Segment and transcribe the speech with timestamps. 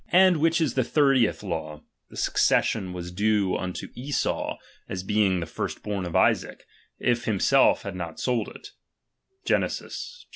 [0.11, 4.57] And, which is the thirteenth law, the succession was due unto Esau,
[4.89, 6.63] as being the first born of Isaac;
[6.97, 8.69] if himself had not sold it
[9.45, 9.61] (Gen.
[9.61, 10.23] XXV.